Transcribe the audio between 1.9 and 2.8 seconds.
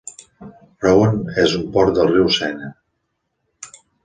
del riu Sena.